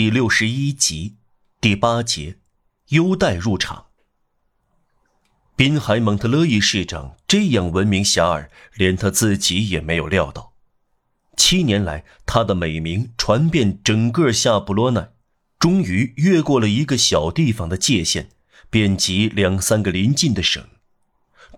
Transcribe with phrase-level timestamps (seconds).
[0.00, 1.16] 第六十一集，
[1.60, 2.38] 第八节，
[2.88, 3.88] 优待入场。
[5.54, 10.54] 滨海蒙特勒伊市长这样闻名遐迩，连他自己也没有料到。
[11.36, 15.10] 七年来，他的美名传遍整个夏布罗奈，
[15.58, 18.30] 终于越过了一个小地方的界限，
[18.70, 20.66] 遍及两三个邻近的省。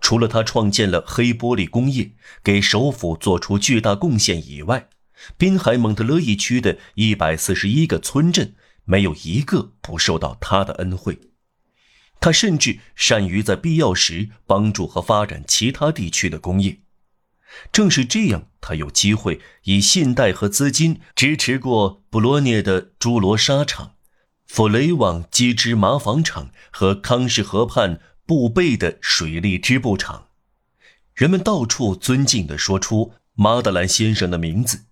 [0.00, 2.10] 除了他创建了黑玻璃工业，
[2.42, 4.88] 给首府做出巨大贡献以外，
[5.36, 11.18] 滨海蒙特勒伊区的一百四十一个村镇，没有一个不受到他的恩惠。
[12.20, 16.78] 他甚至善于在必要时帮助和发展其他地区的工业。
[17.72, 23.94] 正是这样，他有机会以信贷和资金支持过布罗涅的朱罗纱厂、
[24.46, 30.28] 弗雷旺机织麻纺厂和康氏河畔布贝的水利织布厂。
[31.14, 34.86] 人们到处尊敬地说出马德兰先生的名字。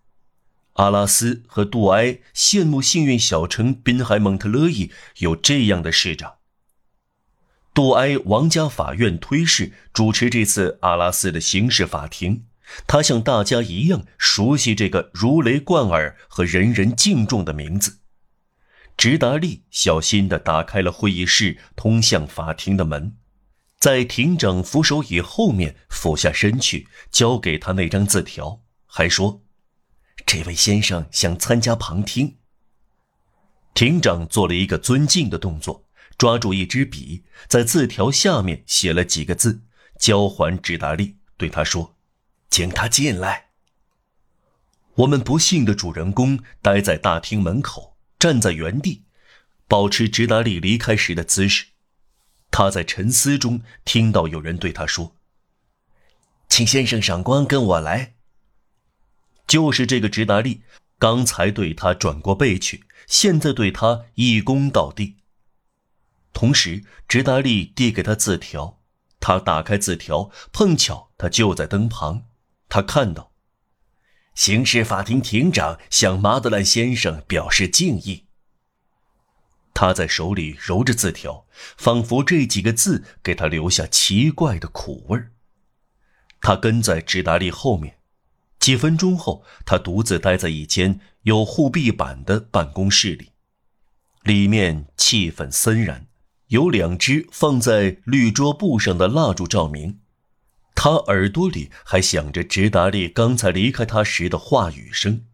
[0.81, 6.37] 阿拉斯和杜埃羡慕幸运小城滨海蒙特勒伊有这样的市长。
[7.75, 12.45] 杜埃王家法院推事主持这次阿拉斯的刑事法庭，
[12.87, 17.99] 他像大家一样熟悉这个如雷贯耳和人人敬重的名字。
[18.97, 23.19] 直达利小心地打开了会议室通向法庭的门，
[23.79, 29.43] 在庭长扶手椅后面俯下身去，交给他那张字条，还说。
[30.33, 32.37] 这位先生想参加旁听。
[33.75, 35.85] 庭长做了一个尊敬的动作，
[36.17, 39.63] 抓住一支笔，在字条下面写了几个字，
[39.99, 41.97] 交还直达利，对他说
[42.49, 43.49] ：“请他进来。”
[44.95, 49.03] 我们不幸的主人公待在大厅门口，站在原地，
[49.67, 51.67] 保持直达利离开时的姿势。
[52.53, 55.17] 他在沉思中听到有人对他说
[56.49, 58.15] ：“请先生赏光，跟我来。”
[59.51, 60.63] 就是这个直达利，
[60.97, 65.17] 刚才对他转过背去，现在对他一躬到地。
[66.33, 68.79] 同时，直达利递给他字条，
[69.19, 72.27] 他打开字条，碰巧他就在灯旁，
[72.69, 73.33] 他看到，
[74.37, 78.27] 刑事法庭庭长向马德兰先生表示敬意。
[79.75, 81.45] 他在手里揉着字条，
[81.77, 85.33] 仿佛这几个字给他留下奇怪的苦味儿。
[86.41, 87.97] 他跟在直达利后面。
[88.61, 93.31] 几分钟后，他独自待在一间有护壁板的办公室里，
[94.23, 96.07] 里面气氛森然，
[96.49, 100.01] 有两只放在绿桌布上的蜡烛照明。
[100.75, 105.25] 他耳朵里还响着直达利刚才离开他时的话语声：“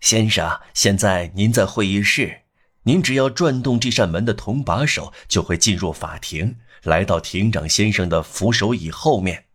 [0.00, 2.42] 先生，现在您在会议室，
[2.82, 9.46] 您只要转动这扇门的铜把手，就会进入法庭，来到庭长先生的扶手椅后面。”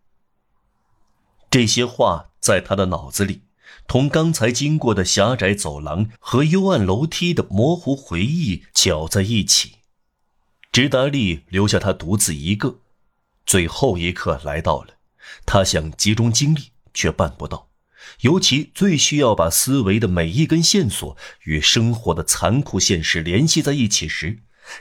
[1.53, 2.31] 这些话。
[2.43, 3.43] 在他的脑子里，
[3.87, 9.75] 同刚才经过的狭窄走廊和幽暗楼梯的模糊回忆搅在一起。
[10.73, 12.79] 直达利留下他独自一个，
[13.45, 14.95] 最后一刻来到了。
[15.45, 17.69] 他想集中精力，却办不到。
[18.19, 24.39] 尤其最需要把思维的每一根线索与生活的残酷现实联系在一起时，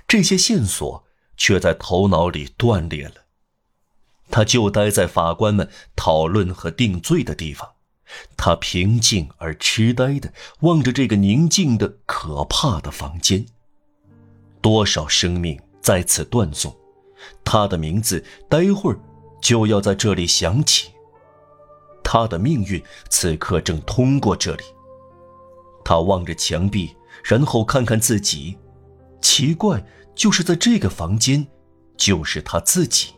[0.08, 1.04] 这些线索
[1.36, 3.21] 却在头脑里断裂了。
[4.32, 7.68] 他就待在法官们讨论和定罪的地方，
[8.34, 13.44] 他平静而痴呆地望着这个宁静的、可怕的房间。
[14.62, 16.74] 多少生命在此断送，
[17.44, 18.98] 他的名字待会儿
[19.42, 20.90] 就要在这里响起。
[22.02, 24.64] 他的命运此刻正通过这里。
[25.84, 28.56] 他望着墙壁，然后看看自己，
[29.20, 29.84] 奇怪，
[30.14, 31.46] 就是在这个房间，
[31.98, 33.12] 就是他自己。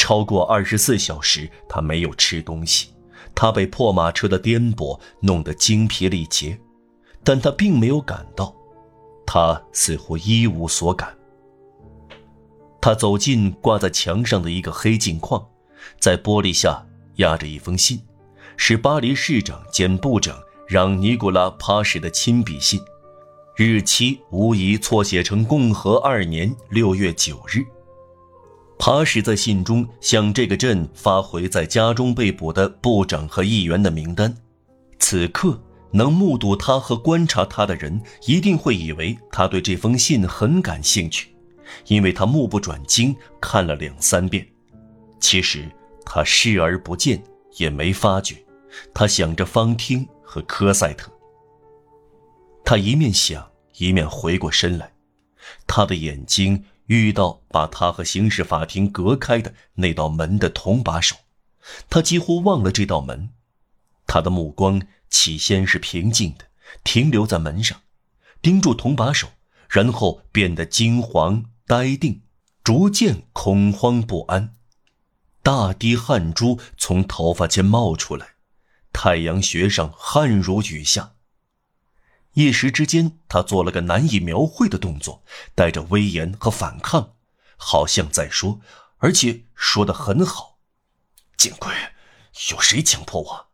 [0.00, 2.88] 超过二十四小时，他没有吃东西。
[3.34, 6.58] 他被破马车的颠簸弄得精疲力竭，
[7.22, 8.56] 但他并没有感到，
[9.26, 11.14] 他似乎一无所感。
[12.80, 15.46] 他走进挂在墙上的一个黑镜框，
[15.98, 16.82] 在玻璃下
[17.16, 18.00] 压着一封信，
[18.56, 20.34] 是巴黎市长兼部长
[20.66, 22.80] 让尼古拉·帕什的亲笔信，
[23.54, 27.62] 日期无疑错写成共和二年六月九日。
[28.80, 34.34] 帕什在信中向这个镇发回在家中被捕的部长和议员的名单。
[34.98, 35.60] 此刻
[35.90, 41.28] 能目睹他和观察他的人一定会以为他对这封信很感兴趣，
[41.88, 44.48] 因为他目不转睛看了两三遍。
[45.20, 45.68] 其实
[46.06, 47.22] 他视而不见，
[47.58, 48.34] 也没发觉。
[48.94, 51.12] 他想着方汀和科赛特。
[52.64, 53.46] 他一面想，
[53.76, 54.90] 一面回过身来，
[55.66, 56.64] 他的眼睛。
[56.90, 61.14] 遇到把他和刑事法庭隔开的那道门的铜把手，
[61.88, 63.30] 他几乎忘了这道门。
[64.08, 66.46] 他的目光起先是平静的，
[66.82, 67.80] 停留在门上，
[68.42, 69.28] 盯住铜把手，
[69.68, 72.22] 然后变得惊惶呆定，
[72.64, 74.56] 逐渐恐慌不安，
[75.44, 78.30] 大滴汗珠从头发间冒出来，
[78.92, 81.12] 太阳穴上汗如雨下。
[82.40, 85.22] 一时之间，他做了个难以描绘的动作，
[85.54, 87.14] 带着威严和反抗，
[87.58, 88.60] 好像在说，
[88.96, 90.58] 而且说得很好。
[91.36, 91.70] 见鬼！
[92.50, 93.48] 有谁强迫我？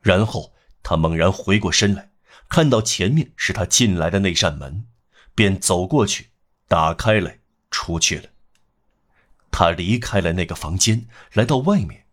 [0.00, 0.54] 然后
[0.84, 2.12] 他猛然回过身来，
[2.48, 4.86] 看到前面是他进来的那扇门，
[5.34, 6.30] 便走过去，
[6.68, 7.40] 打开来，
[7.72, 8.28] 出去了。
[9.50, 12.06] 他离开了那个房间，来到外面，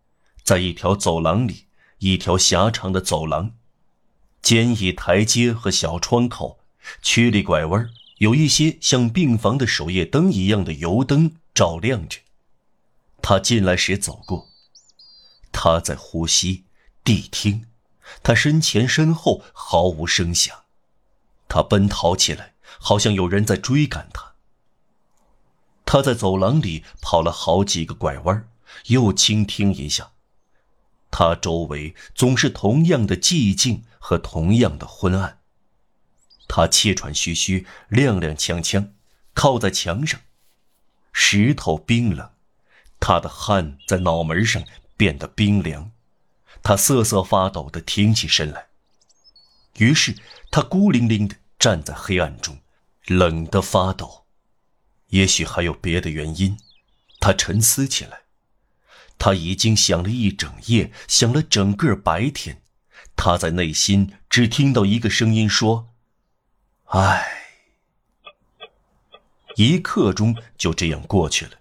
[0.44, 1.68] 在一条走廊里，
[2.00, 3.58] 一条狭长的走廊。
[4.42, 6.60] 简易台阶和小窗口，
[7.02, 12.20] 曲里拐弯，有一些像病房的守夜灯一样的油灯照亮着。
[13.22, 14.50] 他进来时走过，
[15.52, 16.64] 他在呼吸，
[17.04, 17.68] 谛听，
[18.24, 20.64] 他身前身后毫无声响。
[21.48, 24.34] 他奔逃起来，好像有人在追赶他。
[25.86, 28.50] 他在走廊里跑了好几个拐弯，
[28.88, 30.11] 又倾听一下。
[31.12, 35.40] 他周围总是同样的寂静和同样的昏暗。
[36.48, 38.90] 他气喘吁吁，踉踉跄跄，
[39.34, 40.20] 靠在墙上，
[41.14, 42.32] 石头冰冷，
[43.00, 44.64] 他的汗在脑门上
[44.98, 45.92] 变得冰凉，
[46.64, 48.68] 他瑟瑟发抖地挺起身来。
[49.78, 50.16] 于是
[50.50, 52.60] 他孤零零地站在黑暗中，
[53.08, 54.26] 冷得发抖。
[55.08, 56.58] 也许还有别的原因，
[57.20, 58.21] 他沉思起来。
[59.24, 62.64] 他已经想了一整夜，想了整个白天，
[63.16, 65.90] 他在内心只听到一个声音说
[66.90, 67.28] ：“唉。”
[69.58, 71.52] 一刻钟就这样过去了，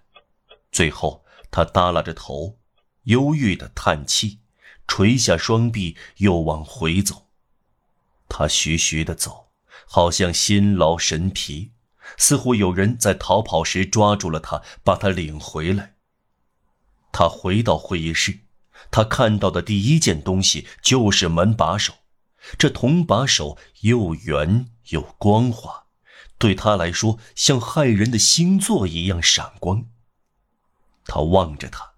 [0.71, 2.57] 最后他耷拉着头，
[3.03, 4.39] 忧郁的叹气，
[4.87, 7.27] 垂下双臂，又往回走。
[8.27, 9.51] 他徐徐的走，
[9.85, 11.73] 好像心劳神疲，
[12.17, 15.93] 似乎有人在逃跑时抓住了他，把他领回来。
[17.11, 18.39] 他回到会议室，
[18.89, 21.93] 他看到的第一件东西就是门把手。
[22.57, 25.85] 这铜把手又圆又光滑，
[26.39, 29.85] 对他来说像骇人的星座一样闪光。
[31.05, 31.91] 他望着他，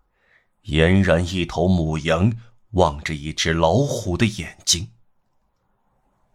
[0.66, 2.34] 俨然一头母羊
[2.72, 4.90] 望着一只老虎的眼睛。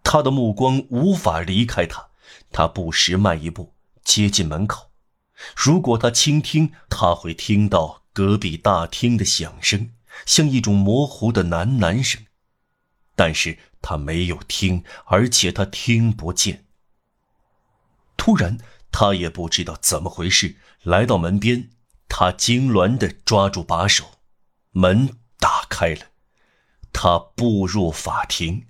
[0.02, 2.08] 他的目光无法离开他，
[2.50, 4.90] 他不时迈一步接近门口。
[5.54, 8.04] 如果他倾听，他会听到。
[8.18, 9.92] 隔壁大厅的响声
[10.26, 12.26] 像一种模糊的喃喃声，
[13.14, 16.64] 但是他没有听，而且他听不见。
[18.16, 18.58] 突然，
[18.90, 21.70] 他也不知道怎么回事，来到门边，
[22.08, 24.18] 他痉挛地抓住把手，
[24.72, 26.06] 门打开了，
[26.92, 28.66] 他步入法庭。